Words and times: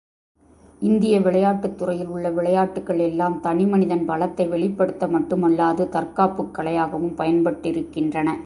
இந்திய 0.79 1.21
விளையாட்டுத் 1.21 1.77
துறையில் 1.77 2.07
உள்ள 2.07 2.29
விளையாட்டுக்கள் 2.29 2.99
எல்லாம் 2.99 3.39
தனி 3.39 3.65
மனிதன் 3.65 4.09
பலத்தை 4.09 4.49
வெளிப்படுத்த 4.49 5.07
மட்டுமல்லாது, 5.07 5.89
தற்காப்புக் 5.89 6.57
கலையாகவும் 6.57 7.15
பயன்பட்டிருக்கின்றன. 7.17 8.31